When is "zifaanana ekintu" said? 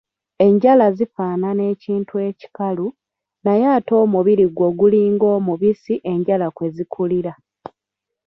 0.97-2.13